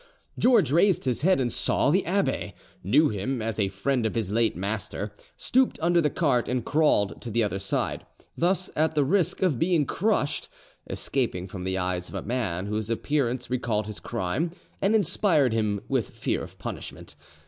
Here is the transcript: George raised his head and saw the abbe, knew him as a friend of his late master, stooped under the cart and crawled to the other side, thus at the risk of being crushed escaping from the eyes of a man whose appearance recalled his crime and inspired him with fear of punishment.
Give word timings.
George 0.39 0.71
raised 0.71 1.03
his 1.03 1.21
head 1.21 1.39
and 1.39 1.53
saw 1.53 1.91
the 1.91 2.03
abbe, 2.07 2.55
knew 2.83 3.09
him 3.09 3.39
as 3.39 3.59
a 3.59 3.67
friend 3.67 4.03
of 4.03 4.15
his 4.15 4.31
late 4.31 4.55
master, 4.55 5.11
stooped 5.37 5.77
under 5.79 6.01
the 6.01 6.09
cart 6.09 6.49
and 6.49 6.65
crawled 6.65 7.21
to 7.21 7.29
the 7.29 7.43
other 7.43 7.59
side, 7.59 8.03
thus 8.35 8.71
at 8.75 8.95
the 8.95 9.05
risk 9.05 9.43
of 9.43 9.59
being 9.59 9.85
crushed 9.85 10.49
escaping 10.89 11.47
from 11.47 11.65
the 11.65 11.77
eyes 11.77 12.09
of 12.09 12.15
a 12.15 12.23
man 12.23 12.65
whose 12.65 12.89
appearance 12.89 13.51
recalled 13.51 13.85
his 13.85 13.99
crime 13.99 14.49
and 14.81 14.95
inspired 14.95 15.53
him 15.53 15.79
with 15.87 16.09
fear 16.09 16.41
of 16.41 16.57
punishment. 16.57 17.15